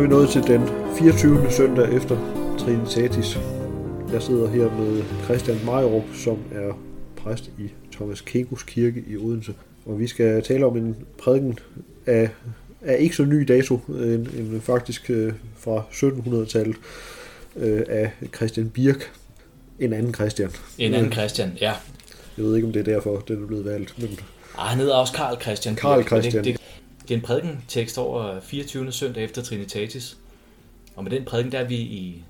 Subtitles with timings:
[0.00, 0.68] er vi nået til den
[0.98, 1.52] 24.
[1.52, 2.16] søndag efter
[2.58, 3.38] Trinitatis.
[4.12, 6.78] Jeg sidder her med Christian Majrup, som er
[7.16, 9.54] præst i Thomas Kegos kirke i Odense.
[9.86, 11.58] Og vi skal tale om en prædiken
[12.06, 12.28] af,
[12.82, 16.76] af ikke så ny dato, en, en faktisk øh, fra 1700-tallet
[17.56, 19.12] øh, af Christian Birk.
[19.78, 20.50] En anden Christian.
[20.78, 21.72] En anden Christian, ja.
[22.36, 23.94] Jeg ved ikke, om det er derfor, den er blevet valgt.
[23.98, 24.20] Men...
[24.58, 25.76] Ej, han hedder også Karl Christian.
[25.76, 26.44] Karl Christian.
[26.44, 26.60] Det, det,
[27.10, 28.92] det er en prædikentekst over 24.
[28.92, 30.18] søndag efter Trinitatis.
[30.96, 32.24] Og med den prædiken, der er vi i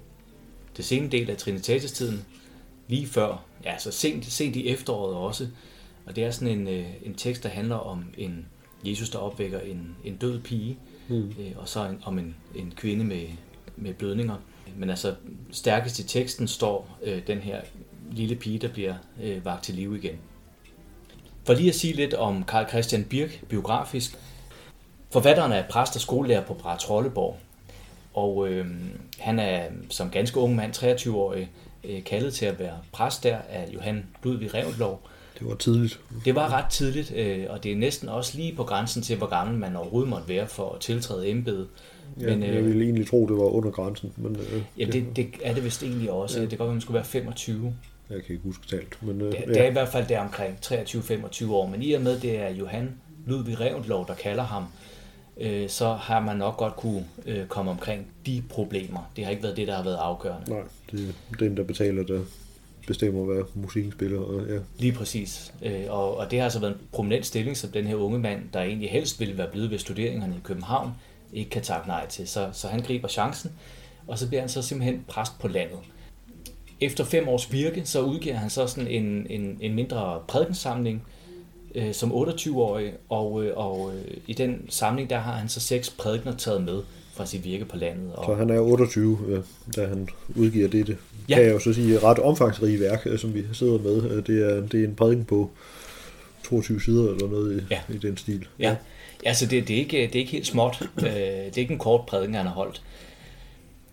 [0.76, 2.24] det sene del af Trinitatis-tiden,
[2.88, 5.48] lige før, ja, så sent, sent i efteråret også.
[6.06, 8.46] Og det er sådan en, øh, en tekst, der handler om en
[8.84, 11.28] Jesus, der opvækker en, en død pige, mm.
[11.40, 13.26] øh, og så en, om en, en kvinde med,
[13.76, 14.36] med blødninger.
[14.76, 15.14] Men altså,
[15.50, 17.60] stærkest i teksten står øh, den her
[18.12, 20.18] lille pige, der bliver øh, vagt til live igen.
[21.44, 24.18] For lige at sige lidt om Karl Christian Birk biografisk.
[25.10, 27.36] Forfatteren er præst og skolelærer på Brat Trolleborg,
[28.14, 28.66] og øh,
[29.18, 31.50] han er som ganske ung mand, 23-årig,
[31.84, 35.00] øh, kaldet til at være præst der af Johan Ludvig Revlov.
[35.38, 36.00] Det var tidligt.
[36.24, 39.26] Det var ret tidligt, øh, og det er næsten også lige på grænsen til, hvor
[39.26, 41.68] gammel man overhovedet måtte være for at tiltræde embedet.
[42.20, 44.12] Ja, men, jeg ville egentlig tro, det var under grænsen.
[44.16, 46.36] Men, øh, jamen, det, det er det vist egentlig også.
[46.36, 46.42] Ja.
[46.42, 47.74] Det kan godt være, man skulle være 25.
[48.10, 49.02] Jeg kan ikke huske talt.
[49.02, 49.52] Men, øh, det, ja.
[49.52, 51.66] det er i hvert fald der omkring 23-25 år.
[51.66, 52.90] Men i og med, det er Johan
[53.26, 54.64] Ludvig Revlov, der kalder ham,
[55.36, 59.10] øh, så har man nok godt kunne øh, komme omkring de problemer.
[59.16, 60.50] Det har ikke været det, der har været afgørende.
[60.50, 62.20] Nej, det er den, der betaler, der
[62.86, 64.20] bestemmer, hvad musikken spiller.
[64.20, 64.58] Og, ja.
[64.78, 65.54] Lige præcis.
[65.62, 68.42] Øh, og, og det har altså været en prominent stilling, som den her unge mand,
[68.52, 70.90] der egentlig helst ville være blevet ved studeringerne i København,
[71.32, 72.28] ikke kan takke nej til.
[72.28, 73.52] Så, så han griber chancen,
[74.06, 75.78] og så bliver han så simpelthen præst på landet.
[76.80, 81.02] Efter fem års virke, så udgiver han så sådan en, en, en mindre prædikensamling
[81.74, 85.90] øh, som 28-årig, og, øh, og øh, i den samling, der har han så seks
[85.90, 86.82] prædikener taget med
[87.14, 88.12] fra sit virke på landet.
[88.12, 88.24] Og...
[88.24, 89.42] Så han er 28, øh,
[89.76, 90.96] da han udgiver dette,
[91.28, 91.34] ja.
[91.34, 94.10] kan jeg jo så sige, ret omfangsrige værk, øh, som vi sidder med.
[94.10, 95.50] Øh, det er, det er en prædiken på
[96.44, 97.80] 22 sider eller noget i, ja.
[97.94, 98.46] i den stil.
[98.58, 98.76] Ja,
[99.24, 100.82] ja så det, det, er ikke, det er ikke helt småt.
[101.00, 102.82] det er ikke en kort prædiken, han har holdt.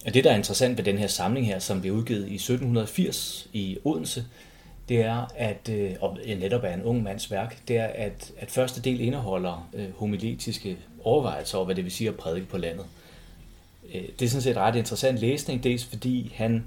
[0.06, 3.50] Og det, der er interessant ved den her samling her, som blev udgivet i 1780
[3.54, 4.26] i Odense,
[4.90, 5.70] det er, at,
[6.02, 10.78] og netop er en ung mands værk, det er, at, at første del indeholder homiletiske
[11.04, 12.86] overvejelser over, hvad det vil sige at prædike på landet.
[14.20, 16.64] Det er sådan set ret interessant læsning, dels fordi han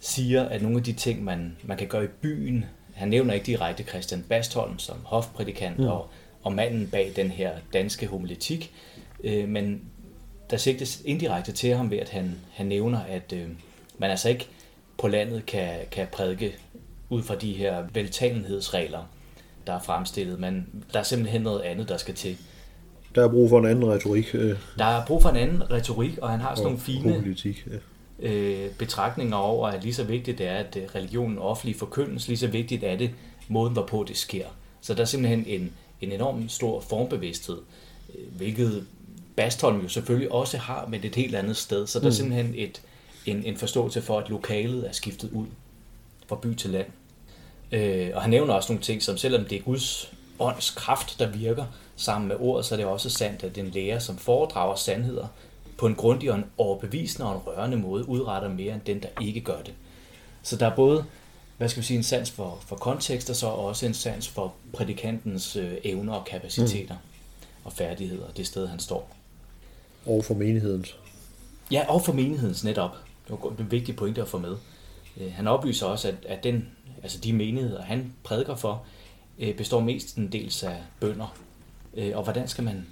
[0.00, 2.64] siger, at nogle af de ting, man, man kan gøre i byen,
[2.94, 5.86] han nævner ikke direkte Christian Bastholm som hofprædikant mm.
[5.86, 6.08] og,
[6.42, 8.72] og manden bag den her danske homiletik,
[9.24, 9.82] øh, men
[10.50, 13.48] der sigtes indirekte til ham ved, at han, han nævner, at øh,
[13.98, 14.48] man altså ikke
[14.98, 16.54] på landet kan, kan prædike
[17.10, 19.02] ud fra de her veltalenhedsregler,
[19.66, 22.36] der er fremstillet, men der er simpelthen noget andet, der skal til.
[23.14, 24.34] Der er brug for en anden retorik.
[24.34, 24.56] Øh.
[24.78, 27.76] Der er brug for en anden retorik, og han har sådan nogle fine politik, ja
[28.22, 32.38] øh, betragtninger over, at lige så vigtigt det er, at øh, religionen offentlig forkyndes, lige
[32.38, 33.10] så vigtigt er det
[33.48, 34.46] måden, hvorpå det sker.
[34.80, 37.58] Så der er simpelthen en, en enorm stor formbevidsthed,
[38.36, 38.86] hvilket
[39.36, 41.86] Bastholm jo selvfølgelig også har, men et helt andet sted.
[41.86, 42.14] Så der er mm.
[42.14, 42.82] simpelthen et,
[43.26, 45.46] en, en forståelse for, at lokalet er skiftet ud
[46.26, 46.86] fra by til land.
[47.72, 51.26] Øh, og han nævner også nogle ting, som selvom det er Guds ånds kraft, der
[51.26, 51.64] virker
[51.96, 55.26] sammen med ordet, så er det også sandt, at den lærer, som foredrager sandheder,
[55.78, 59.08] på en grundig og en overbevisende og en rørende måde udretter mere end den, der
[59.22, 59.74] ikke gør det.
[60.42, 61.04] Så der er både
[61.60, 64.54] hvad skal vi sige, en sans for, for kontekst, og så også en sans for
[64.72, 67.50] prædikantens øh, evner og kapaciteter mm.
[67.64, 69.16] og færdigheder, det sted, han står.
[70.06, 70.96] Og for menighedens.
[71.70, 72.96] Ja, og for menighedens netop.
[73.28, 74.56] Det var en vigtig pointe at få med.
[75.16, 76.68] Øh, han oplyser også, at, at den,
[77.02, 78.84] altså de menigheder, han prædiker for,
[79.38, 81.36] øh, består mest en dels af bønder.
[81.94, 82.86] Øh, og hvordan skal man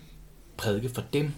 [0.57, 1.33] prædike for dem?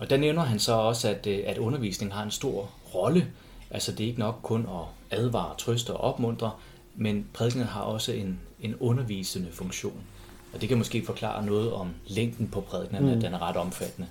[0.00, 3.26] Og der nævner han så også, at, at undervisning har en stor rolle.
[3.70, 6.50] Altså det er ikke nok kun at advare, trøste og opmuntre,
[6.94, 10.02] men prædikenen har også en, en undervisende funktion.
[10.54, 13.08] Og det kan måske forklare noget om længden på prædikenen, mm.
[13.10, 14.08] at den er ret omfattende.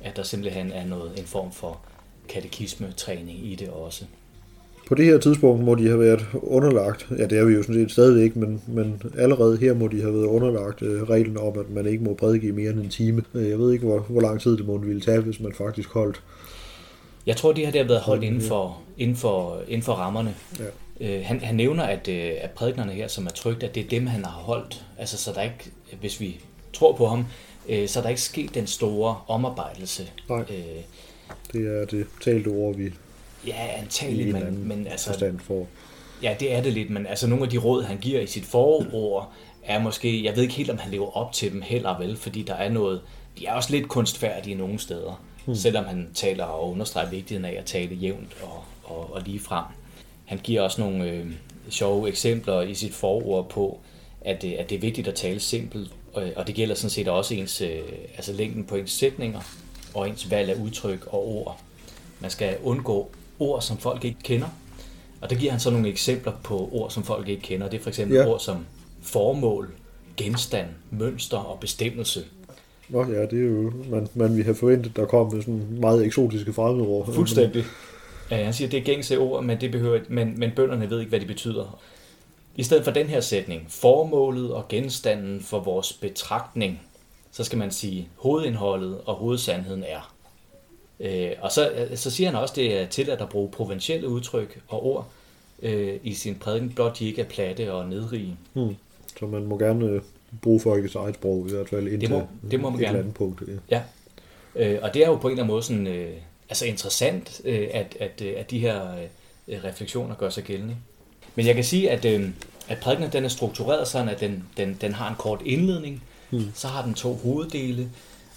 [0.00, 1.80] At der simpelthen er noget, en form for
[2.28, 4.04] katekisme-træning i det også
[4.86, 7.74] på det her tidspunkt må de have været underlagt, ja det er vi jo sådan
[7.74, 11.70] set stadigvæk, men, men allerede her må de have været underlagt øh, reglen om, at
[11.70, 13.22] man ikke må prædike i mere end en time.
[13.34, 15.88] Øh, jeg ved ikke, hvor, hvor lang tid det må ville tage, hvis man faktisk
[15.88, 16.22] holdt.
[17.26, 20.34] Jeg tror, det har der været holdt inden for, inden for, inden for rammerne.
[20.58, 20.64] Ja.
[21.00, 23.88] Øh, han, han nævner, at, øh, at prædiknerne her, som er trygt, at det er
[23.88, 24.84] dem, han har holdt.
[24.98, 25.70] Altså, så der ikke,
[26.00, 26.40] hvis vi
[26.72, 27.24] tror på ham,
[27.68, 30.10] øh, så er der ikke sket den store omarbejdelse.
[30.28, 30.40] Nej.
[30.40, 30.82] Øh,
[31.52, 32.92] det er det talte ord, vi
[33.46, 35.32] Ja, antageligt, men, men altså...
[35.38, 35.66] For.
[36.22, 38.44] Ja, det er det lidt, men altså nogle af de råd, han giver i sit
[38.44, 39.32] forord,
[39.64, 42.42] er måske, jeg ved ikke helt, om han lever op til dem heller vel, fordi
[42.42, 43.00] der er noget,
[43.38, 45.24] de er også lidt kunstfærdige nogle steder.
[45.44, 45.54] hmm.
[45.54, 49.64] selvom han taler og understreger vigtigheden af at tale jævnt og, og, og lige frem.
[50.24, 51.26] Han giver også nogle øh,
[51.70, 53.78] sjove eksempler i sit forord på,
[54.20, 57.08] at det, at det er vigtigt at tale simpelt, og, og det gælder sådan set
[57.08, 57.80] også ens, øh,
[58.16, 59.40] altså længden på ens sætninger
[59.94, 61.60] og ens valg af udtryk og ord.
[62.20, 64.48] Man skal undgå ord, som folk ikke kender,
[65.20, 67.68] og der giver han så nogle eksempler på ord, som folk ikke kender.
[67.68, 68.26] Det er for eksempel ja.
[68.26, 68.66] ord som
[69.02, 69.70] formål,
[70.16, 72.24] genstand, mønster og bestemmelse.
[72.88, 76.04] Nå ja, det er jo, man, man vil have forventet, der kom med sådan meget
[76.04, 77.14] eksotiske fremmedord.
[77.14, 77.64] Fuldstændig.
[78.30, 81.08] Ja, han siger, det er gængse ord, men, det behøver, men, men bønderne ved ikke,
[81.08, 81.80] hvad de betyder.
[82.56, 86.80] I stedet for den her sætning, formålet og genstanden for vores betragtning,
[87.32, 90.13] så skal man sige, hovedindholdet og hovedsandheden er.
[91.00, 94.86] Øh, og så, så siger han også, det er til at bruge provincielle udtryk og
[94.86, 95.08] ord
[95.62, 98.36] øh, i sin prædiken, blot de ikke er platte og nedrige.
[98.52, 98.76] Hmm.
[99.18, 100.00] Så man må gerne øh,
[100.42, 102.98] bruge folkets eget sprog, i hvert fald indtil det må, det må man et gerne.
[102.98, 103.42] andet punkt.
[103.70, 103.82] Ja,
[104.56, 104.72] ja.
[104.72, 106.12] Øh, og det er jo på en eller anden måde sådan, øh,
[106.48, 108.82] altså interessant, øh, at, at, øh, at de her
[109.48, 110.76] øh, refleksioner gør sig gældende.
[111.34, 112.28] Men jeg kan sige, at, øh,
[112.68, 116.50] at prædikenen den er struktureret sådan, at den, den, den har en kort indledning, hmm.
[116.54, 117.90] så har den to hoveddele,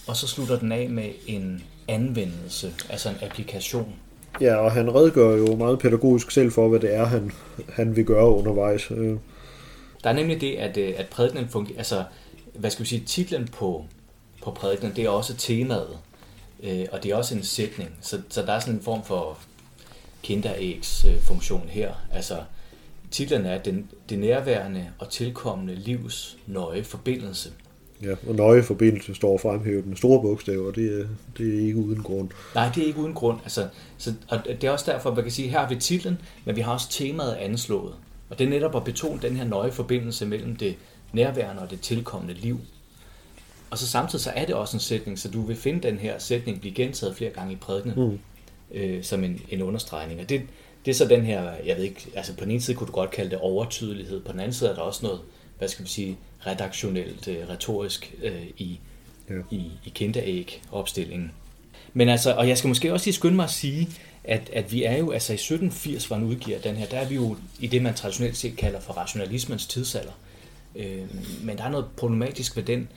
[0.07, 3.93] og så slutter den af med en anvendelse, altså en applikation.
[4.41, 7.31] Ja, og han redegør jo meget pædagogisk selv for, hvad det er, han,
[7.69, 8.91] han vil gøre undervejs.
[8.91, 9.17] Øh.
[10.03, 12.03] Der er nemlig det, at, øh, at prædikenen fungerer, altså,
[12.53, 13.85] hvad skal vi sige, titlen på,
[14.43, 15.97] på prædikenen, det er også temaet,
[16.63, 19.37] øh, og det er også en sætning, så, så der er sådan en form for
[20.23, 22.37] kinderægs funktion her, altså
[23.11, 27.49] titlen er den, det nærværende og tilkommende livs nøje forbindelse.
[28.03, 31.05] Ja, og nøje forbindelse står fremhævet med store bogstaver, det er,
[31.37, 32.29] det er ikke uden grund.
[32.55, 33.39] Nej, det er ikke uden grund.
[33.43, 33.67] Altså,
[33.97, 36.61] så, og det er også derfor, man kan sige, her har vi titlen, men vi
[36.61, 37.93] har også temaet anslået.
[38.29, 40.75] Og det er netop at betone den her nøje forbindelse mellem det
[41.13, 42.59] nærværende og det tilkommende liv.
[43.69, 46.19] Og så samtidig så er det også en sætning, så du vil finde den her
[46.19, 48.19] sætning blive gentaget flere gange i prædikenen mm.
[48.71, 50.21] øh, som en, en understregning.
[50.21, 50.41] Og det,
[50.85, 52.91] det er så den her, jeg ved ikke, altså på den ene side kunne du
[52.91, 55.19] godt kalde det overtydelighed, på den anden side er der også noget,
[55.57, 56.17] hvad skal vi sige,
[56.47, 58.79] redaktionelt, øh, retorisk øh, i,
[59.29, 59.35] ja.
[59.51, 61.31] i, i kinderæg-opstillingen.
[61.93, 63.89] Men altså, og jeg skal måske også lige skynde mig at sige,
[64.23, 67.07] at, at vi er jo, altså i 1780, hvor han udgiver den her, der er
[67.07, 70.11] vi jo i det, man traditionelt set kalder for rationalismens tidsalder.
[70.75, 71.05] Øh,
[71.43, 72.89] men der er noget problematisk ved den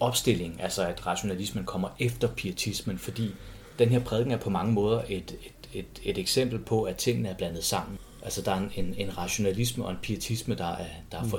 [0.00, 3.30] opstilling, altså at rationalismen kommer efter pietismen, fordi
[3.78, 7.28] den her prædiken er på mange måder et, et, et, et eksempel på, at tingene
[7.28, 7.98] er blandet sammen.
[8.22, 11.30] Altså der er en, en rationalisme og en pietisme, der er, der er mm.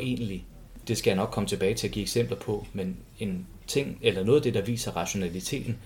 [0.87, 4.23] Det skal jeg nok komme tilbage til at give eksempler på, men en ting, eller
[4.23, 5.77] noget af det, der viser rationaliteten,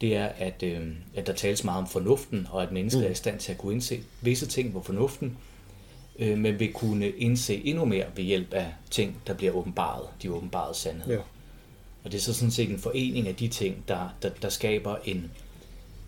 [0.00, 3.06] det er, at, øh, at der tales meget om fornuften, og at mennesker mm.
[3.06, 5.36] er i stand til at kunne indse visse ting på fornuften,
[6.18, 10.32] øh, men vil kunne indse endnu mere ved hjælp af ting, der bliver åbenbaret, de
[10.32, 11.14] åbenbarede sandheder.
[11.14, 11.20] Ja.
[12.04, 14.96] Og det er så sådan set en forening af de ting, der, der, der skaber
[15.04, 15.30] en,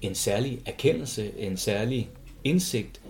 [0.03, 2.09] en særlig erkendelse, en særlig
[2.45, 3.01] indsigt,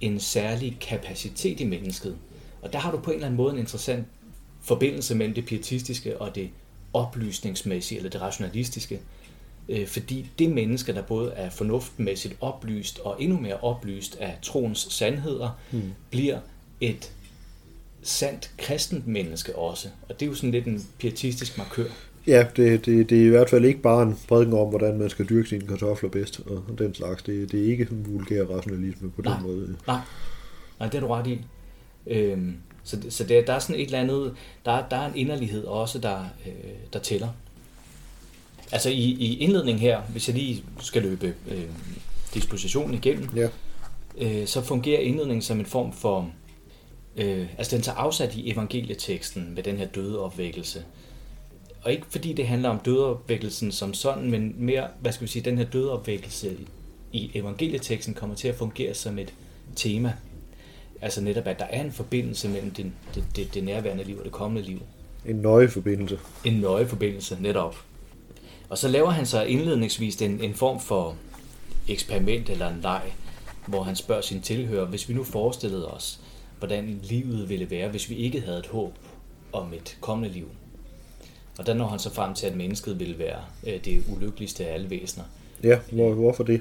[0.00, 2.18] en særlig kapacitet i mennesket.
[2.62, 4.06] Og der har du på en eller anden måde en interessant
[4.62, 6.50] forbindelse mellem det pietistiske og det
[6.92, 9.00] oplysningsmæssige eller det rationalistiske.
[9.68, 14.78] Øh, fordi det menneske, der både er fornuftmæssigt oplyst og endnu mere oplyst af troens
[14.78, 15.92] sandheder, hmm.
[16.10, 16.38] bliver
[16.80, 17.12] et
[18.02, 19.88] sandt kristent menneske også.
[20.08, 21.88] Og det er jo sådan lidt en pietistisk markør.
[22.26, 25.10] Ja, det, det, det er i hvert fald ikke bare en prædiken om, hvordan man
[25.10, 27.22] skal dyrke sine kartofler bedst og den slags.
[27.22, 29.76] Det, det er ikke vulgær rationalisme på nej, den måde.
[29.86, 29.98] Nej,
[30.80, 31.40] nej, det er du ret i.
[32.06, 34.34] Øhm, så, så det, der er sådan et eller andet,
[34.64, 36.52] der, der er en inderlighed også, der, øh,
[36.92, 37.28] der tæller.
[38.72, 41.64] Altså i, i indledningen her, hvis jeg lige skal løbe øh,
[42.34, 43.48] dispositionen igennem, ja.
[44.18, 46.30] øh, så fungerer indledningen som en form for,
[47.16, 50.84] øh, altså den tager afsat i evangelieteksten med den her døde opvækkelse.
[51.82, 55.42] Og ikke fordi det handler om dødeopvækkelsen som sådan, men mere, hvad skal vi sige,
[55.42, 56.56] den her dødeopvækkelse
[57.12, 59.34] i evangelieteksten kommer til at fungere som et
[59.76, 60.12] tema
[61.02, 64.24] Altså netop, at der er en forbindelse mellem det, det, det, det nærværende liv og
[64.24, 64.82] det kommende liv.
[65.26, 66.18] En nøje forbindelse.
[66.44, 67.76] En nøje forbindelse, netop.
[68.68, 71.16] Og så laver han så indledningsvis en, en form for
[71.88, 73.02] eksperiment eller en leg,
[73.66, 76.20] hvor han spørger sin tilhører, hvis vi nu forestillede os,
[76.58, 78.92] hvordan livet ville være, hvis vi ikke havde et håb
[79.52, 80.48] om et kommende liv.
[81.58, 84.74] Og der når han så frem til, at mennesket ville være øh, det ulykkeligste af
[84.74, 85.24] alle væsener.
[85.64, 86.60] Ja, hvor, hvorfor det?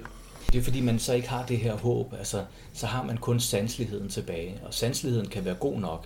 [0.53, 2.13] Det er fordi, man så ikke har det her håb.
[2.13, 2.43] Altså,
[2.73, 4.59] så har man kun sanseligheden tilbage.
[4.65, 6.05] Og sanseligheden kan være god nok.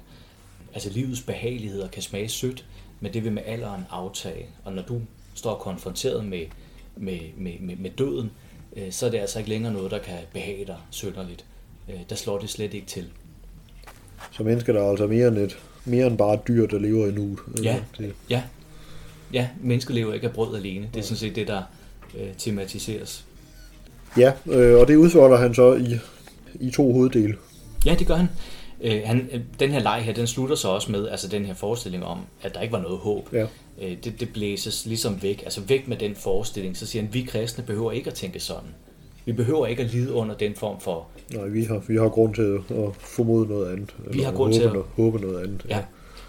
[0.74, 2.66] Altså livets behageligheder kan smage sødt,
[3.00, 4.46] men det vil med alderen aftage.
[4.64, 5.02] Og når du
[5.34, 6.46] står konfronteret med,
[6.96, 8.32] med, med, med, med døden,
[8.75, 11.46] øh, så er det altså ikke længere noget, der kan behage dig sønderligt.
[11.90, 13.06] Øh, der slår det slet ikke til.
[14.32, 17.12] Så mennesker der er altså mere end, et, mere end bare dyr, der lever i
[17.12, 17.40] nuet?
[17.64, 18.14] Ja, det.
[18.30, 18.44] ja.
[19.34, 20.90] ja, mennesker lever ikke af brød alene.
[20.94, 21.64] Det er sådan set det, der
[22.18, 23.25] øh, tematiseres.
[24.18, 26.00] Ja, øh, og det udfolder han så i,
[26.60, 27.36] i to hoveddele.
[27.86, 28.28] Ja, det gør han.
[28.82, 29.30] Øh, han.
[29.60, 32.56] Den her leg her, den slutter så også med altså den her forestilling om, at
[32.56, 33.30] der ikke var noget håb.
[33.34, 33.46] Ja.
[33.82, 35.42] Øh, det, det blæses ligesom væk.
[35.44, 36.78] Altså væk med den forestilling.
[36.78, 38.70] Så siger han, vi kristne behøver ikke at tænke sådan.
[39.26, 41.08] Vi behøver ikke at lide under den form for...
[41.34, 43.96] Nej, vi har, vi har grund til at formode noget andet.
[44.12, 45.66] Vi har grund til at- noget, håbe noget andet.
[45.70, 45.80] Ja.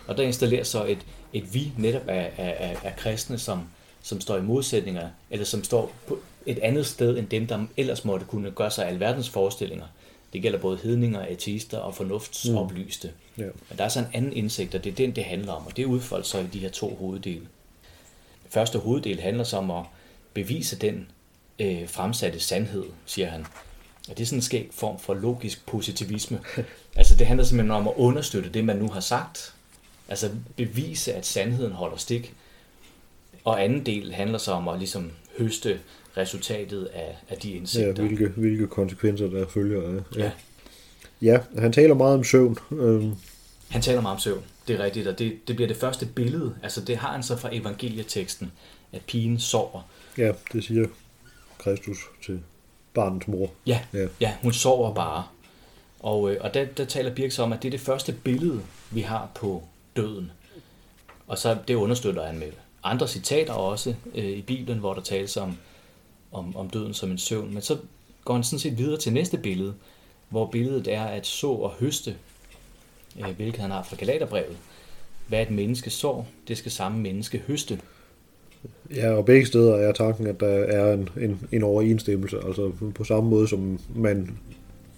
[0.06, 0.98] Og der installeres så et,
[1.32, 3.60] et vi netop af, af, af, af kristne, som,
[4.06, 8.04] som står i modsætninger, eller som står på et andet sted end dem, der ellers
[8.04, 9.86] måtte kunne gøre sig alverdens forestillinger.
[10.32, 13.10] Det gælder både hedninger, ateister og fornuftsoplyste.
[13.38, 13.42] Ja.
[13.42, 15.76] Men der er så en anden indsigt, og det er den, det handler om, og
[15.76, 17.46] det udfolder sig i de her to hoveddele.
[18.48, 19.84] Første hoveddel handler så om at
[20.34, 21.08] bevise den
[21.58, 23.46] øh, fremsatte sandhed, siger han.
[24.08, 26.40] Og det er sådan en skæg form for logisk positivisme.
[26.96, 29.54] altså det handler simpelthen om at understøtte det, man nu har sagt.
[30.08, 32.34] Altså bevise, at sandheden holder stik.
[33.46, 35.80] Og anden del handler så om at ligesom høste
[36.16, 37.92] resultatet af, af de Ja, indsigter.
[37.92, 40.18] hvilke, hvilke konsekvenser der følger af.
[40.18, 40.30] Ja.
[41.22, 42.56] ja, han taler meget om søvn.
[42.72, 43.14] Øhm,
[43.70, 46.54] Han taler meget om søvn, det er rigtigt, og det, det bliver det første billede,
[46.62, 48.52] altså det har han så fra evangelieteksten,
[48.92, 49.82] at pigen sover.
[50.18, 50.86] ja, det siger
[51.58, 52.40] Kristus til
[52.94, 53.50] barnets mor.
[53.66, 54.06] Ja, Ja.
[54.20, 55.24] ja hun sover bare.
[56.00, 58.60] Og, øh, og der, der taler Birk så om, at det er det første billede,
[58.90, 59.62] vi har på
[59.96, 60.30] døden.
[61.26, 62.48] Og så det understøtter han med
[62.90, 65.56] andre citater også øh, i Bibelen, hvor der tales om,
[66.32, 67.54] om, om døden som en søvn.
[67.54, 67.78] Men så
[68.24, 69.74] går han sådan set videre til næste billede,
[70.28, 72.16] hvor billedet er at så og høste,
[73.18, 74.56] øh, hvilket han har fra Galaterbrevet.
[75.28, 77.80] Hvad et menneske sår, det skal samme menneske høste.
[78.94, 82.36] Ja, og begge steder er tanken, at der er en, en, en overensstemmelse.
[82.46, 84.38] Altså på samme måde, som man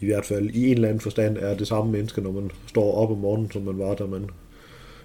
[0.01, 2.95] i hvert fald i en eller anden forstand er det samme menneske, når man står
[2.95, 4.31] op om morgenen, som man var, da man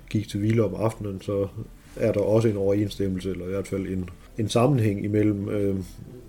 [0.09, 1.47] gik til hvile om aftenen, så
[1.95, 5.75] er der også en overensstemmelse, eller i hvert fald en, en sammenhæng imellem, øh,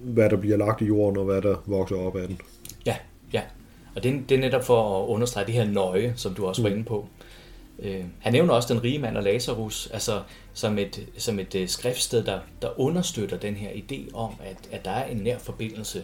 [0.00, 2.40] hvad der bliver lagt i jorden, og hvad der vokser op af den.
[2.87, 2.97] Ja,
[3.33, 3.40] ja.
[3.97, 6.62] Og det, er- det er netop for at understrege det her nøje, som du også
[6.62, 7.09] var inde på.
[7.83, 10.21] Øh, han nævner også den rige mand og Lazarus, altså
[10.52, 14.85] som et, som et øh, skriftsted, der, der understøtter den her idé om, at, at
[14.85, 16.02] der er en nær forbindelse.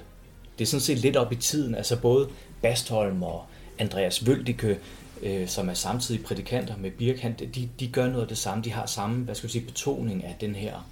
[0.58, 2.28] Det er sådan set lidt op i tiden, altså både
[2.62, 3.42] Bastholm og
[3.78, 4.78] Andreas Vøldike,
[5.22, 8.64] øh, som er samtidig prædikanter med Birkhan, de, de gør noget af det samme.
[8.64, 10.88] De har samme, hvad skal jeg sige, betoning af den her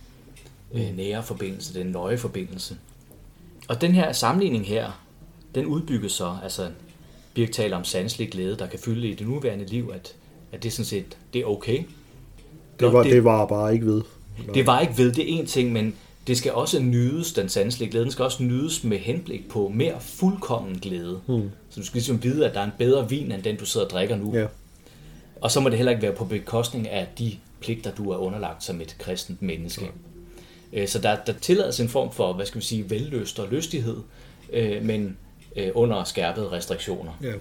[0.75, 2.77] øh, nære forbindelse, den nøje forbindelse.
[3.69, 5.05] Og den her sammenligning her,
[5.55, 6.69] den udbygges så, altså
[7.35, 10.15] Birk taler om sanselig glæde, der kan fylde i det nuværende liv, at,
[10.53, 11.83] at det sådan set, det er okay.
[12.81, 14.03] Det var, det, det var bare ikke ved.
[14.55, 15.95] det var ikke ved, det er en ting, men
[16.27, 20.01] det skal også nydes, den sanselige glæde, den skal også nydes med henblik på mere
[20.01, 21.21] fuldkommen glæde.
[21.27, 21.51] Hmm.
[21.79, 23.87] Så du skal ligesom vide, at der er en bedre vin, end den du sidder
[23.87, 24.35] og drikker nu.
[24.37, 24.47] Ja,
[25.41, 28.65] Og så må det heller ikke være på bekostning af de pligter, du er underlagt
[28.65, 29.91] som et kristent menneske.
[30.73, 30.87] Ja.
[30.87, 33.97] Så der, der tillades en form for, hvad skal vi sige, vellyst og lystighed,
[34.53, 35.17] øh, men
[35.57, 37.13] øh, under skærpede restriktioner.
[37.23, 37.33] ja.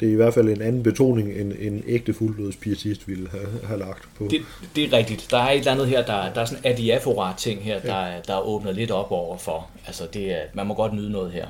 [0.00, 3.46] Det er i hvert fald en anden betoning, end en ægte fuldblods pietist ville have,
[3.64, 4.28] have lagt på.
[4.30, 4.40] Det,
[4.76, 5.26] det er rigtigt.
[5.30, 7.94] Der er et eller andet her, der, der er sådan en adiaphora ting her, der,
[7.94, 9.70] er- der er åbnet lidt op over for.
[9.86, 11.46] Altså, det er, man må godt nyde noget her.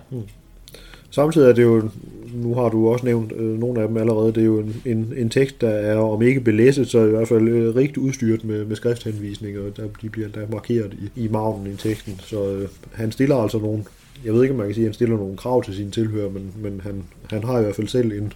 [1.10, 1.90] Samtidig er det jo,
[2.34, 5.12] nu har du også nævnt øh, nogle af dem allerede, det er jo en, en,
[5.16, 8.64] en tekst, der er om ikke belæsset, så i hvert fald øh, rigtig udstyret med,
[8.64, 12.20] med skrifthenvisninger, der, de bliver der markeret i, i magnen i teksten.
[12.24, 13.84] Så øh, han stiller altså nogle,
[14.24, 16.30] jeg ved ikke om man kan sige, at han stiller nogle krav til sine tilhører,
[16.30, 18.32] men, men han, han har i hvert fald selv en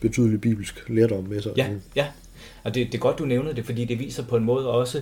[0.00, 1.52] betydelig bibelsk lærdom med sig.
[1.56, 1.66] Ja,
[1.96, 2.06] ja.
[2.64, 4.98] Og det, det er godt, du nævner det, fordi det viser på en måde også,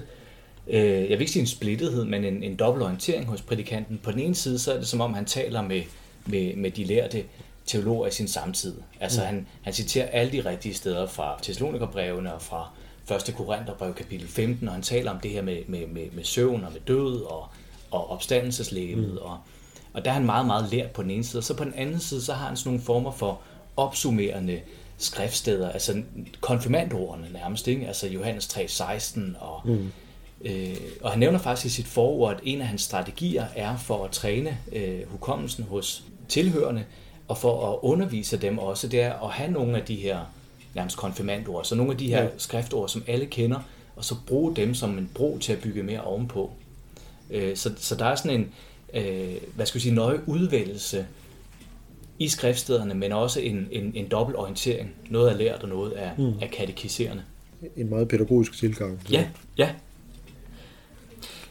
[0.69, 4.01] øh, jeg vil ikke sige en splittethed, men en, en dobbelt orientering hos prædikanten.
[4.03, 5.83] På den ene side, så er det som om, han taler med,
[6.27, 7.25] med, med de lærte
[7.67, 8.75] teologer i sin samtid.
[9.01, 9.27] Altså mm.
[9.27, 12.71] han, han citerer alle de rigtige steder fra Thessalonikerbrevene og fra
[13.29, 13.35] 1.
[13.37, 16.73] Korintherbrev kapitel 15, og han taler om det her med, med, med, med søvn og
[16.73, 17.49] med død og,
[17.91, 19.11] og opstandelseslægemet.
[19.13, 19.19] Mm.
[19.19, 19.39] Og,
[19.93, 21.41] og der er han meget, meget lært på den ene side.
[21.41, 23.41] Og så på den anden side, så har han sådan nogle former for
[23.77, 24.61] opsummerende
[24.99, 26.03] skriftsteder, altså
[26.41, 27.87] konfirmandordene nærmest, ikke?
[27.87, 29.93] altså Johannes 3:16 og mm.
[30.45, 34.05] Øh, og han nævner faktisk i sit forord, at en af hans strategier er for
[34.05, 36.85] at træne øh, hukommelsen hos tilhørende,
[37.29, 40.19] og for at undervise dem også, det er at have nogle af de her
[40.75, 42.29] nærmest konfirmandord, så nogle af de her Ja.
[42.39, 43.59] skriftord, som alle kender,
[43.97, 46.51] og så bruge dem som en bro til at bygge mere ovenpå.
[47.31, 48.51] Øh, så, så der er sådan en,
[48.95, 51.07] øh, hvad skal vi sige, nøje udvælgelse
[52.19, 54.91] i skriftstederne, men også en, en, en dobbelt orientering.
[55.11, 56.33] Noget er lært, og noget er, mm.
[56.41, 57.23] er katekiserende.
[57.77, 59.01] En meget pædagogisk tilgang.
[59.07, 59.27] til Ja,
[59.59, 59.71] ja.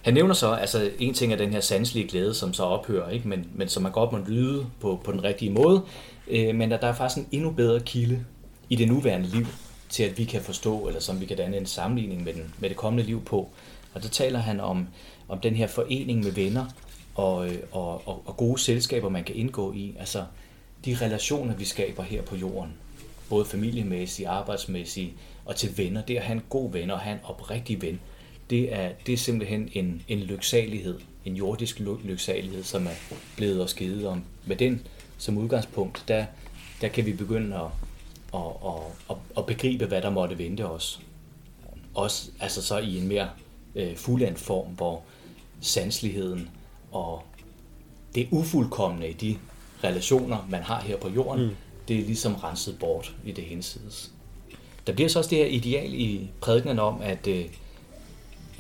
[0.01, 3.27] Han nævner så, altså en ting er den her sanselige glæde, som så ophører, ikke?
[3.27, 5.81] Men, men som man godt må lyde på, på den rigtige måde,
[6.27, 8.25] øh, men at der er faktisk en endnu bedre kilde
[8.69, 9.45] i det nuværende liv,
[9.89, 12.69] til at vi kan forstå, eller som vi kan danne en sammenligning med, den, med
[12.69, 13.49] det kommende liv på.
[13.93, 14.87] Og der taler han om,
[15.27, 16.65] om den her forening med venner,
[17.15, 19.95] og, øh, og, og, og gode selskaber, man kan indgå i.
[19.99, 20.23] Altså
[20.85, 22.73] de relationer, vi skaber her på jorden,
[23.29, 25.13] både familiemæssigt, arbejdsmæssigt
[25.45, 27.99] og til venner, det at have en god ven og have en oprigtig ven,
[28.51, 33.73] det er, det er simpelthen en, en lyksalighed, en jordisk lyksalighed, som er blevet os
[33.73, 34.07] givet.
[34.07, 36.25] Og med den som udgangspunkt, der,
[36.81, 37.61] der kan vi begynde at,
[38.33, 41.01] at, at, at, at begribe, hvad der måtte vente os.
[41.93, 43.29] Også altså så i en mere
[43.75, 45.03] øh, fuldendt form, hvor
[45.61, 46.49] sansligheden
[46.91, 47.23] og
[48.15, 49.37] det ufuldkommende i de
[49.83, 51.55] relationer, man har her på jorden, mm.
[51.87, 54.11] det er ligesom renset bort i det hensides.
[54.87, 57.45] Der bliver så også det her ideal i prædikenen om, at, øh,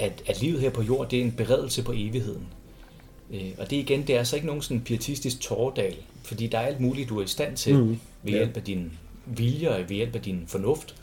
[0.01, 2.47] at, at livet her på jorden, det er en beredelse på evigheden.
[3.33, 6.65] Øh, og det igen, det er altså ikke nogen sådan pietistisk tårdal, fordi der er
[6.65, 7.99] alt muligt, du er i stand til mm.
[8.23, 8.91] ved hjælp af din
[9.25, 10.95] vilje og ved hjælp af din fornuft.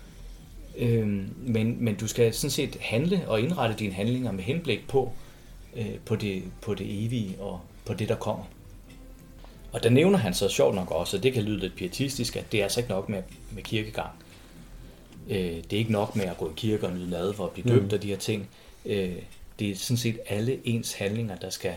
[0.78, 5.12] Øhm, men, men du skal sådan set handle og indrette dine handlinger med henblik på,
[5.76, 8.44] øh, på, det, på det evige og på det, der kommer.
[9.72, 12.52] Og der nævner han så sjovt nok også, og det kan lyde lidt pietistisk, at
[12.52, 13.22] det er altså ikke nok med,
[13.54, 14.10] med kirkegang.
[15.28, 17.50] Øh, det er ikke nok med at gå i kirke og nyde mad for at
[17.50, 17.90] blive døbt mm.
[17.92, 18.48] og de her ting.
[18.88, 19.22] Øh,
[19.58, 21.74] det er sådan set alle ens handlinger, der skal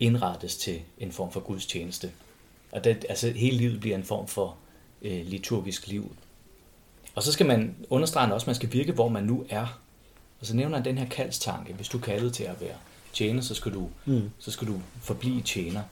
[0.00, 2.10] indrettes til en form for Guds tjeneste.
[2.72, 4.56] Og det, altså hele livet bliver en form for
[5.02, 6.16] øh, liturgisk liv.
[7.14, 9.80] Og så skal man understrege også, at man skal virke, hvor man nu er.
[10.40, 11.72] Og så nævner han den her kaldstanke.
[11.72, 12.76] Hvis du er kaldet til at være
[13.12, 14.30] tjener, så skal du, mm.
[14.38, 15.82] så skal du forblive tjener.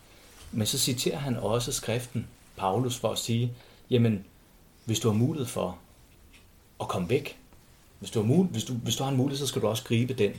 [0.53, 3.53] Men så citerer han også skriften, Paulus, for at sige,
[3.91, 4.25] jamen,
[4.85, 5.79] hvis du har mulighed for
[6.81, 7.39] at komme væk,
[8.03, 9.85] hvis du har, mul- hvis du, hvis du har en mulighed, så skal du også
[9.85, 10.31] gribe den.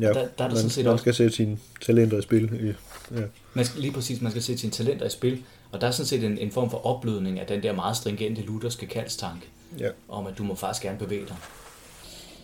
[0.00, 2.76] Ja, der, der er der man, sådan set man skal sætte sine talenter i spil.
[3.12, 3.22] Ja.
[3.54, 5.42] Man skal, lige præcis, man skal sætte sine talenter i spil,
[5.72, 8.42] og der er sådan set en, en form for opblødning af den der meget stringente
[8.42, 9.46] lutherske kaldstanke,
[9.78, 9.88] ja.
[10.08, 11.36] om at du må faktisk gerne bevæge dig.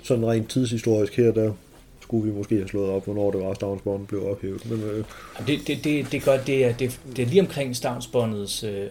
[0.02, 1.52] Sådan rent tidshistorisk her, der
[2.00, 4.70] skulle vi måske have slået op, hvornår det var, stavnsbåndet blev ophævet.
[4.70, 5.04] Men, øh...
[5.46, 8.86] det, det, det, det, gør, det, er, det, det er lige omkring stavnsbåndets øh,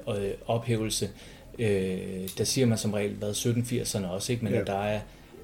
[0.47, 1.10] ophævelse,
[1.60, 4.43] øh, der siger man som regel, hvad 1780'erne også, ikke?
[4.43, 4.63] men ja.
[4.63, 4.99] der er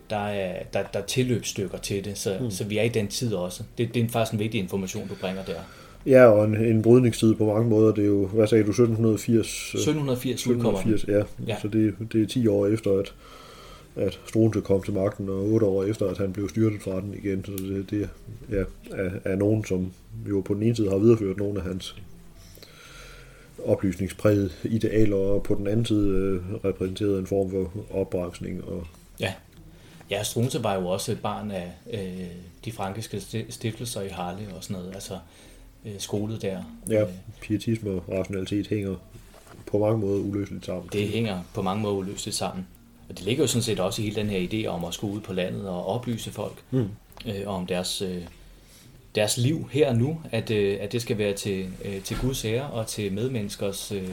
[0.09, 2.51] der er, der, der er tilløbsstykker til det, så, mm.
[2.51, 3.63] så vi er i den tid også.
[3.77, 5.59] Det, det er faktisk en vigtig information, du bringer der.
[6.05, 9.47] Ja, og en, en brydningstid på mange måder, det er jo, hvad sagde du, 1780?
[9.47, 11.51] 1780, 1780 ja.
[11.53, 11.59] ja.
[11.61, 13.13] Så det, det er 10 år efter, at,
[13.95, 17.13] at Struensee kom til magten, og 8 år efter, at han blev styrtet fra den
[17.23, 17.45] igen.
[17.45, 18.09] Så det, det
[18.51, 19.91] ja, er, er nogen, som
[20.29, 21.95] jo på den ene side har videreført nogle af hans
[23.65, 28.87] oplysningspræget idealer, og på den anden side øh, repræsenteret en form for opbremsning og
[29.19, 29.33] Ja,
[30.09, 32.27] Ja, Struensee var jo også et barn af øh,
[32.65, 35.19] de frankiske stiftelser i Harle og sådan noget, altså
[35.85, 36.63] øh, skolet der.
[36.89, 37.07] Ja, øh,
[37.41, 38.95] pietisme og rationalitet hænger
[39.65, 40.89] på mange måder uløseligt sammen.
[40.93, 42.67] Det hænger på mange måder uløseligt sammen.
[43.09, 45.15] Og det ligger jo sådan set også i hele den her idé om at skulle
[45.15, 46.89] ud på landet og oplyse folk mm.
[47.25, 48.21] øh, om deres, øh,
[49.15, 52.45] deres liv her og nu, at, øh, at det skal være til, øh, til Guds
[52.45, 54.09] ære og til medmenneskers øh,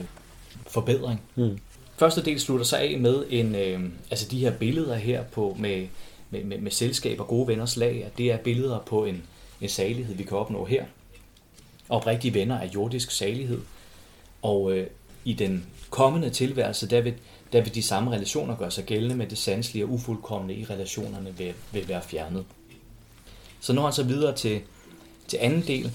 [0.67, 1.21] forbedring.
[1.35, 1.57] Mm.
[1.97, 5.87] Første del slutter sig af med en, øh, altså de her billeder her på med,
[6.29, 8.03] med, med, med selskab og gode venners lag.
[8.05, 9.23] At det er billeder på en,
[9.61, 10.85] en salighed, vi kan opnå her.
[11.89, 13.61] Oprigtige venner er jordisk salighed.
[14.41, 14.87] Og øh,
[15.25, 17.13] i den kommende tilværelse, der vil,
[17.53, 21.37] der vil de samme relationer gøre sig gældende med det sanselige og ufuldkommende i relationerne
[21.37, 22.45] vil, vil være fjernet.
[23.59, 24.61] Så når han så videre til,
[25.27, 25.91] til anden del,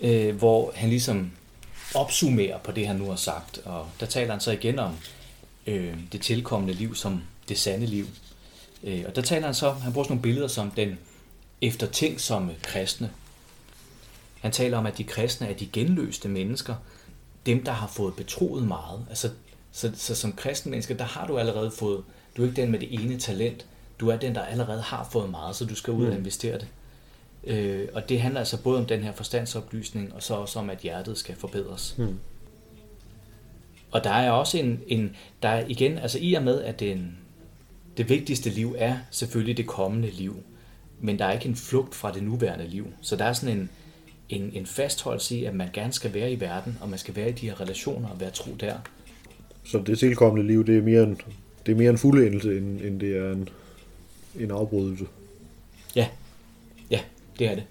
[0.00, 1.30] øh, hvor han ligesom
[1.94, 3.58] opsummerer på det, han nu har sagt.
[3.64, 4.96] Og der taler han så igen om
[5.66, 8.06] øh, det tilkommende liv som det sande liv.
[8.84, 10.98] Øh, og der taler han så, han bruger sådan nogle billeder som den
[11.60, 13.10] eftertænksomme kristne.
[14.40, 16.74] Han taler om, at de kristne er de genløste mennesker,
[17.46, 19.06] dem, der har fået betroet meget.
[19.08, 19.30] Altså,
[19.72, 22.04] så, så som kristne mennesker, der har du allerede fået,
[22.36, 23.66] du er ikke den med det ene talent,
[24.00, 26.18] du er den, der allerede har fået meget, så du skal ud og mm.
[26.18, 26.68] investere det.
[27.44, 30.78] Øh, og det handler altså både om den her forstandsoplysning, og så også om, at
[30.78, 31.94] hjertet skal forbedres.
[31.98, 32.18] Mm.
[33.92, 37.16] Og der er også en, en der er igen, altså i og med, at den,
[37.96, 40.42] det vigtigste liv er selvfølgelig det kommende liv,
[41.00, 42.86] men der er ikke en flugt fra det nuværende liv.
[43.00, 43.70] Så der er sådan en,
[44.28, 47.28] en, en fastholdelse i, at man gerne skal være i verden, og man skal være
[47.28, 48.74] i de her relationer og være tro der.
[49.64, 51.20] Så det tilkommende liv, det er mere en,
[51.66, 53.48] det er mere en fuldendelse, end, end det er en,
[54.40, 55.04] en afbrydelse?
[55.96, 56.08] Ja,
[56.90, 57.00] ja,
[57.38, 57.64] det er det.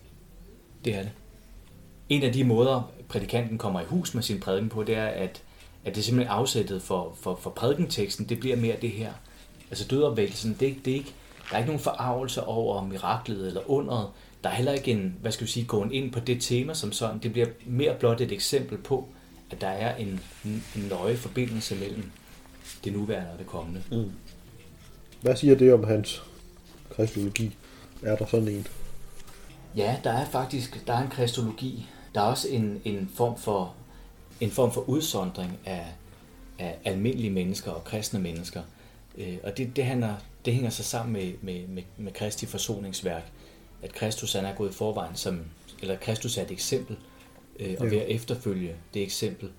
[0.86, 1.12] Det er det.
[2.10, 5.41] En af de måder, prædikanten kommer i hus med sin prædiken på, det er, at
[5.86, 9.13] at det simpelthen afsættet for, for, for prædikenteksten, det bliver mere det her.
[9.70, 11.13] Altså dødopvækkelsen, det, det er ikke,
[11.50, 14.08] der er ikke nogen forarvelse over miraklet eller underet.
[14.44, 16.91] Der er heller ikke en, hvad skal vi sige, gåen ind på det tema som
[16.91, 17.20] sådan.
[17.20, 19.08] Det bliver mere blot et eksempel på,
[19.52, 22.12] at der er en, en nøje forbindelse mellem
[22.84, 23.82] det nuværende og det kommende.
[23.91, 24.12] Mm.
[25.22, 26.24] Hvad siger det om hans
[26.96, 27.56] kristologi?
[28.04, 28.67] Er der sådan en?
[29.76, 33.74] Ja, der er faktisk der er en kristologi Der er også en, en, form, for,
[34.41, 35.86] en form for udsondring af,
[36.60, 38.62] af almindelige mennesker og kristne mennesker.
[39.17, 43.32] Øh, og det, det, handler, det hænger sig sammen med, med, med, med Kristi forsoningsværk,
[43.82, 45.39] at Kristus han er gået i forvejen som,
[45.82, 46.97] eller Kristus er et eksempel,
[47.60, 49.49] øh, og ved at efterfølge det eksempel,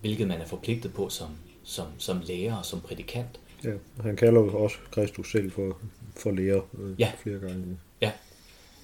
[0.00, 1.28] hvilket man er forpligtet på som,
[1.62, 3.40] som, som lærer og som prædikant.
[3.64, 3.70] Ja,
[4.02, 5.78] han kalder også Kristus selv for,
[6.16, 7.12] for lærer øh, Ja.
[7.22, 7.78] flere gange.
[8.00, 8.12] Ja,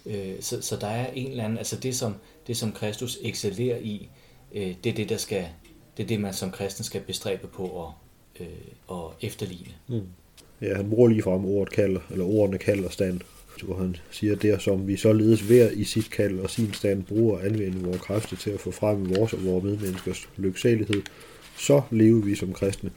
[0.06, 2.14] øh, så, så der er en eller anden, altså det som,
[2.46, 4.08] det som Kristus excellerer i,
[4.54, 5.44] øh, det er det, der skal,
[5.96, 7.90] det er det, man som kristen skal bestræbe på at,
[8.40, 9.72] øh, at efterligne.
[9.88, 10.00] Mm.
[10.60, 13.20] Ja, han bruger lige frem ordet kald, eller ordene kald og stand,
[13.62, 17.38] hvor han siger, der som vi således hver i sit kald og sin stand bruger
[17.38, 21.02] at anvende vores kræfter til at få frem vores og vores medmenneskers lyksalighed,
[21.58, 22.90] så lever vi som kristne,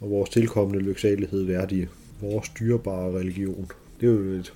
[0.00, 1.88] og vores tilkommende lyksalighed værdige,
[2.20, 3.70] vores dyrebare religion.
[4.00, 4.52] Det er jo et,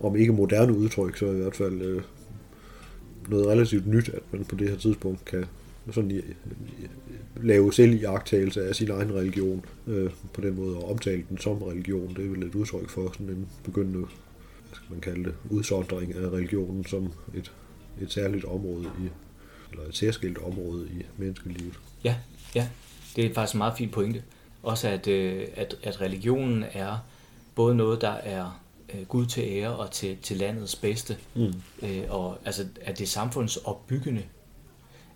[0.00, 2.02] om ikke moderne udtryk, så i hvert fald øh,
[3.28, 5.44] noget relativt nyt, at man på det her tidspunkt kan
[5.92, 10.76] sådan i, i, øh, lave selv iagtagelse af sin egen religion øh, på den måde
[10.76, 12.14] og omtale den som religion.
[12.16, 16.14] Det er vel et udtryk for sådan en begyndende, hvad skal man kalde det, udsondring
[16.14, 17.52] af religionen som et,
[18.02, 19.08] et særligt område i,
[19.72, 21.78] eller et særskilt område i menneskelivet.
[22.04, 22.16] Ja,
[22.54, 22.68] ja,
[23.16, 24.22] det er faktisk en meget fin pointe.
[24.62, 26.98] Også at, øh, at, at religionen er
[27.54, 28.59] både noget, der er
[29.08, 31.52] Gud til ære og til, til landets bedste, Mm.
[31.82, 34.22] øh, og altså, at det er samfundsopbyggende,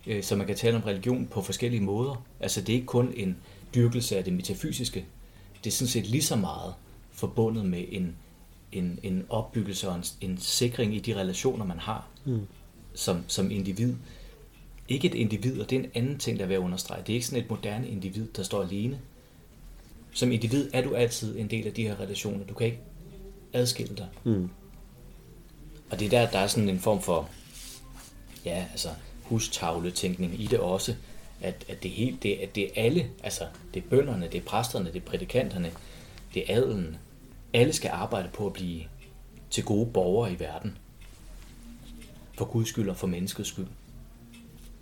[0.07, 2.23] øh, så man kan tale om religion på forskellige måder.
[2.39, 3.37] Altså det er ikke kun en
[3.75, 5.05] dyrkelse af det metafysiske,
[5.63, 6.73] det er sådan set lige så meget
[7.11, 8.15] forbundet med en,
[8.71, 12.41] en, en opbyggelse og en, en sikring i de relationer, man har Mm.
[12.93, 13.93] som, som individ.
[14.87, 17.01] Ikke et individ, og det er en anden ting, der er ved at understrege.
[17.01, 18.99] Det er ikke sådan et moderne individ, der står alene.
[20.13, 22.45] Som individ er du altid en del af de her relationer.
[22.45, 22.79] Du kan ikke
[23.55, 24.07] adskille dig.
[24.23, 24.49] Mm.
[25.89, 27.29] Og det er der, der er sådan en form for,
[28.45, 28.89] ja, altså
[29.23, 30.95] hustavletænkning i det også,
[31.41, 34.45] at, at det, helt, det, at det er alle, altså det er bønderne, det er
[34.45, 35.71] præsterne, det er prædikanterne,
[36.33, 36.97] det er adelen.
[37.53, 38.83] Alle skal arbejde på at blive
[39.49, 40.77] til gode borgere i verden.
[42.37, 43.67] For Guds skyld og for menneskets skyld.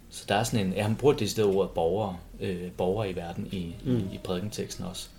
[0.10, 3.16] Så der er sådan en, ja, han bruger det sted ordet borgere, øh, borgere i
[3.16, 4.10] verden i, mm.
[4.14, 5.10] i prædikenteksten også.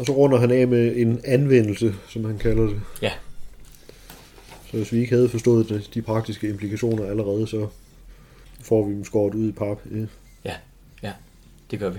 [0.00, 2.80] Og så runder han af med en anvendelse, som han kalder det.
[3.02, 3.12] Ja,
[4.70, 7.68] Så hvis vi ikke havde forstået de, de praktiske implikationer allerede, så
[8.62, 9.78] får vi dem skåret ud i pap.
[9.90, 10.06] Ja.
[10.44, 10.54] Ja,
[11.02, 11.12] ja,
[11.70, 11.98] det gør vi.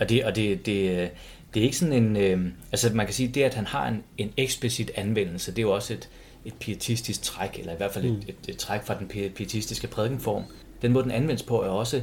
[0.00, 1.10] Og det, og det, det,
[1.54, 2.16] det er ikke sådan en...
[2.16, 5.62] Øh, altså man kan sige, det at han har en, en eksplicit anvendelse, det er
[5.62, 6.08] jo også et,
[6.44, 9.86] et pietistisk træk, eller i hvert fald et, et, et træk fra den pie- pietistiske
[9.86, 10.42] prædikenform.
[10.82, 12.02] Den måde, den anvendes på, er også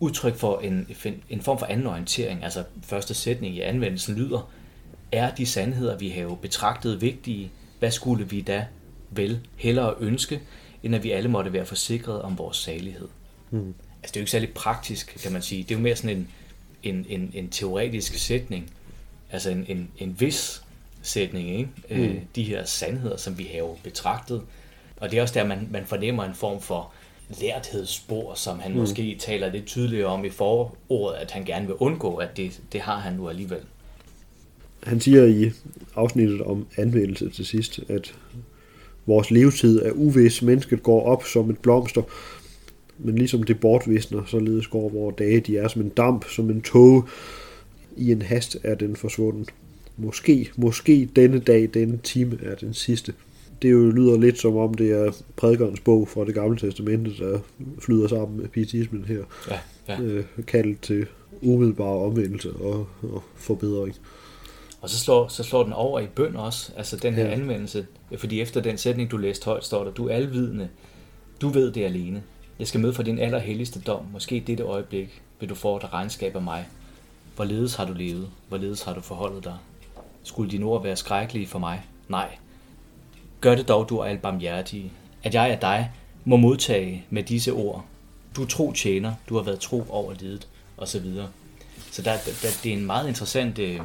[0.00, 0.88] udtryk for en,
[1.30, 2.44] en form for anden orientering.
[2.44, 4.50] Altså første sætning i anvendelsen lyder,
[5.12, 8.66] er de sandheder, vi har betragtet vigtige, hvad skulle vi da
[9.10, 10.40] vel hellere ønske,
[10.82, 13.08] end at vi alle måtte være forsikret om vores salighed?
[13.50, 13.74] Mm.
[14.02, 15.62] Altså, det er jo ikke særlig praktisk, kan man sige.
[15.62, 16.28] Det er jo mere sådan en,
[16.82, 18.70] en, en, en teoretisk sætning.
[19.32, 20.62] Altså en, en, en vis
[21.02, 21.70] sætning, ikke?
[21.90, 21.96] Mm.
[21.96, 24.42] Øh, de her sandheder, som vi har jo betragtet.
[24.96, 26.92] Og det er også der, man, man fornemmer en form for
[27.40, 28.78] lærthedsspor, som han mm.
[28.78, 32.80] måske taler lidt tydeligere om i forordet, at han gerne vil undgå, at det, det
[32.80, 33.60] har han nu alligevel.
[34.88, 35.50] Han siger i
[35.94, 38.14] afsnittet om anvendelse til sidst, at
[39.06, 40.42] vores levetid er uvis.
[40.42, 42.02] Mennesket går op som et blomster,
[42.98, 45.40] men ligesom det bortvisner, således går vores dage.
[45.40, 47.02] De er som en damp, som en tåge.
[47.96, 49.46] I en hast er den forsvunden.
[49.96, 53.14] Måske, måske denne dag, denne time er den sidste.
[53.62, 57.38] Det jo lyder lidt som om det er prædikernes bog fra det gamle testamente, der
[57.78, 59.22] flyder sammen med pietismen her.
[59.50, 60.02] Ja, ja.
[60.02, 61.06] Øh, kaldet til
[61.42, 63.94] umiddelbar omvendelse og, og forbedring.
[64.80, 67.30] Og så slår, så slår den over i bøn også, altså den her Ja.
[67.32, 67.86] anvendelse.
[68.18, 70.68] Fordi efter den sætning, du læste højt, står der, du er alvidende.
[71.40, 72.22] Du ved det alene.
[72.58, 74.04] Jeg skal møde for din allerhelligste dom.
[74.12, 76.66] Måske i dette øjeblik vil du få dig regnskab af mig.
[77.36, 78.28] Hvorledes har du levet?
[78.48, 79.54] Hvorledes har du forholdet dig?
[80.22, 81.82] Skulle dine ord være skrækkelige for mig?
[82.08, 82.28] Nej.
[83.40, 84.92] Gør det dog, du er albarmhjertige.
[85.22, 85.90] At jeg af dig
[86.24, 87.84] må modtage med disse ord.
[88.36, 91.28] Du er tro tjener, du har været tro over lidet, og så videre.
[91.90, 93.80] Så der, der, det er en meget interessant øh,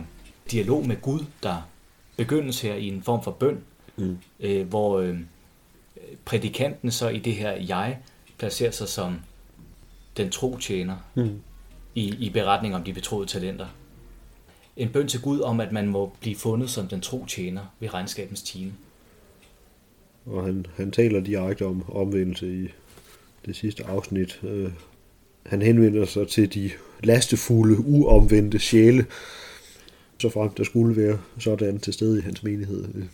[0.51, 1.67] dialog med Gud, der
[2.17, 3.58] begyndes her i en form for bøn,
[3.97, 4.17] Mm.
[4.39, 5.17] øh, hvor øh,
[6.25, 7.97] prædikanten så i det her jeg
[8.38, 9.15] placerer sig som
[10.17, 11.39] den tro tjener Mm.
[11.95, 13.67] i, i beretning om de betroede talenter.
[14.77, 17.93] En bøn til Gud om, at man må blive fundet som den tro tjener ved
[17.93, 18.73] regnskabens time.
[20.25, 22.67] Og han, han taler direkte om omvendelse i
[23.45, 24.39] det sidste afsnit.
[24.43, 24.71] Øh,
[25.45, 26.71] han henvender sig til de
[27.03, 29.06] lastefulde, uomvendte sjæle,
[30.19, 33.06] så frem der skulle være sådan til stede i hans menighed, øh,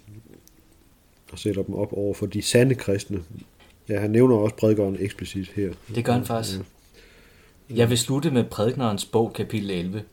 [1.32, 3.24] og sætter dem op over for de sande kristne.
[3.90, 5.74] Ja, han nævner også prædikeren eksplicit her.
[5.96, 6.60] Det gør han faktisk.
[7.70, 10.04] Jeg vil slutte med prædiknerens bog, kapitel 11.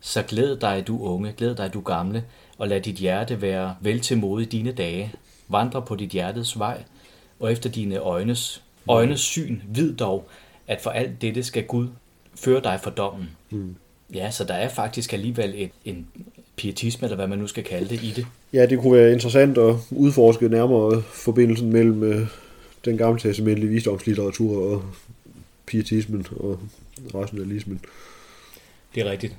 [0.00, 2.24] Så glæd dig, du unge, glæd dig, du gamle,
[2.58, 5.12] og lad dit hjerte være vel til mode i dine dage.
[5.48, 6.82] Vandre på dit hjertes vej,
[7.40, 10.28] og efter dine øjnes, øjnes syn, vid dog,
[10.66, 11.88] at for alt dette skal Gud
[12.34, 13.30] føre dig for dommen.
[13.50, 13.76] Mm.
[14.14, 16.06] Ja, så der er faktisk alligevel et, en
[16.56, 18.26] pietisme, eller hvad man nu skal kalde det, i det.
[18.52, 22.26] Ja, det kunne være interessant at udforske nærmere forbindelsen mellem øh,
[22.84, 24.82] den gamle testamentlige visdomslitteratur og
[25.66, 26.60] pietismen og
[27.14, 27.80] rationalismen.
[28.94, 29.36] Det er rigtigt.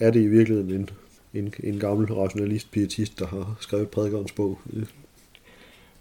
[0.00, 0.90] Er det i virkeligheden en,
[1.34, 4.58] en, en gammel rationalist, pietist, der har skrevet prædikernes bog?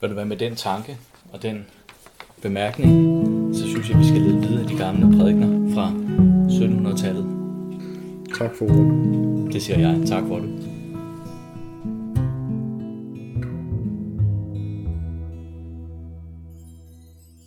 [0.01, 0.97] Vil du være med den tanke
[1.31, 1.65] og den
[2.41, 5.93] bemærkning, så synes jeg, vi skal lede videre af de gamle prædikner fra
[6.49, 7.28] 1700-tallet.
[8.37, 9.53] Tak for ordet.
[9.53, 10.07] Det siger jeg.
[10.07, 10.68] Tak for det.